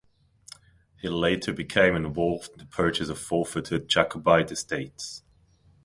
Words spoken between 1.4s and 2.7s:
became involved in the